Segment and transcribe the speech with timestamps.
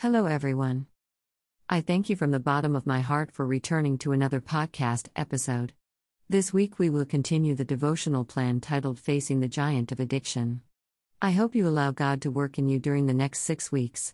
[0.00, 0.88] Hello, everyone.
[1.70, 5.72] I thank you from the bottom of my heart for returning to another podcast episode.
[6.28, 10.60] This week we will continue the devotional plan titled Facing the Giant of Addiction.
[11.22, 14.12] I hope you allow God to work in you during the next six weeks.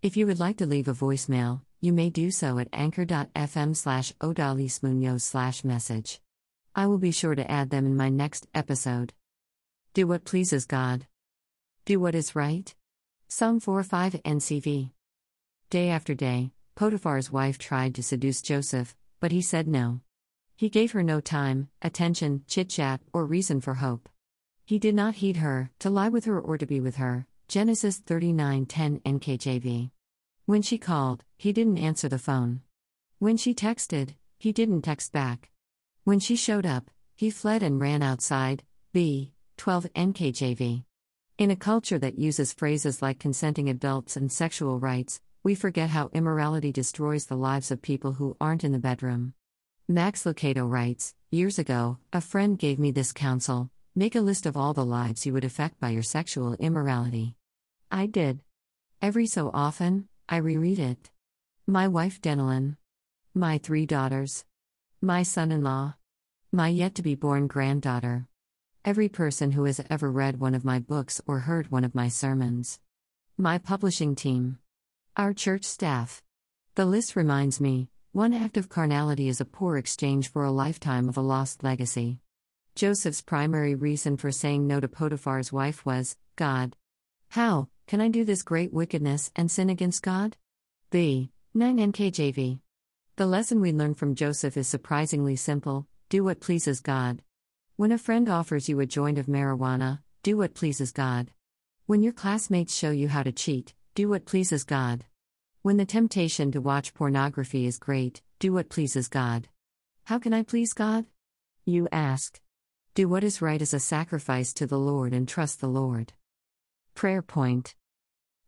[0.00, 4.12] If you would like to leave a voicemail, you may do so at anchor.fm slash
[4.20, 6.20] odalysmunoz slash message.
[6.72, 9.12] I will be sure to add them in my next episode.
[9.92, 11.08] Do what pleases God.
[11.84, 12.72] Do what is right.
[13.26, 14.90] Psalm 4 5 NCV.
[15.68, 20.00] Day after day, Potiphar's wife tried to seduce Joseph, but he said no.
[20.54, 24.08] He gave her no time, attention, chit chat, or reason for hope.
[24.64, 27.26] He did not heed her, to lie with her or to be with her.
[27.48, 29.90] Genesis 39:10 NKJV.
[30.44, 32.60] When she called, he didn't answer the phone.
[33.18, 35.50] When she texted, he didn't text back.
[36.04, 38.62] When she showed up, he fled and ran outside.
[38.92, 39.32] B.
[39.56, 40.84] 12 NKJV.
[41.38, 46.10] In a culture that uses phrases like consenting adults and sexual rights, we forget how
[46.12, 49.34] immorality destroys the lives of people who aren't in the bedroom.
[49.88, 54.58] Max Lucado writes Years ago, a friend gave me this counsel make a list of
[54.58, 57.34] all the lives you would affect by your sexual immorality.
[57.90, 58.40] I did.
[59.00, 61.10] Every so often, I reread it.
[61.66, 62.76] My wife Denalyn.
[63.34, 64.44] My three daughters.
[65.00, 65.94] My son in law.
[66.52, 68.26] My yet to be born granddaughter.
[68.84, 72.08] Every person who has ever read one of my books or heard one of my
[72.08, 72.78] sermons.
[73.38, 74.58] My publishing team.
[75.18, 76.22] Our church staff.
[76.74, 81.08] The list reminds me one act of carnality is a poor exchange for a lifetime
[81.08, 82.18] of a lost legacy.
[82.74, 86.76] Joseph's primary reason for saying no to Potiphar's wife was God.
[87.30, 90.36] How can I do this great wickedness and sin against God?
[90.90, 91.30] B.
[91.54, 92.60] 9 NKJV.
[93.16, 97.22] The lesson we learn from Joseph is surprisingly simple do what pleases God.
[97.76, 101.30] When a friend offers you a joint of marijuana, do what pleases God.
[101.86, 105.06] When your classmates show you how to cheat, do what pleases God.
[105.62, 109.48] When the temptation to watch pornography is great, do what pleases God.
[110.04, 111.06] How can I please God?
[111.64, 112.38] You ask.
[112.94, 116.12] Do what is right as a sacrifice to the Lord and trust the Lord.
[116.94, 117.74] Prayer point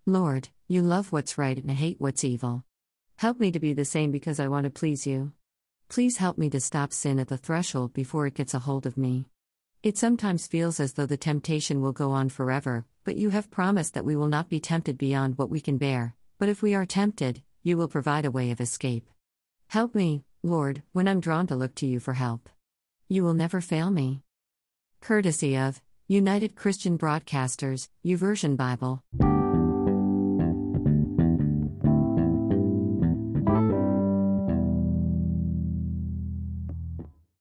[0.05, 2.65] Lord, you love what's right and hate what's evil.
[3.17, 5.33] Help me to be the same because I want to please you.
[5.89, 8.99] Please help me to stop sin at the threshold before it gets a hold of
[8.99, 9.25] me.
[9.83, 13.95] It sometimes feels as though the temptation will go on forever, but you have promised
[13.95, 16.85] that we will not be tempted beyond what we can bear, but if we are
[16.85, 19.09] tempted, you will provide a way of escape.
[19.69, 22.51] Help me, Lord, when I'm drawn to look to you for help.
[23.09, 24.21] You will never fail me.
[25.01, 29.03] Courtesy of United Christian Broadcasters, YouVersion Bible.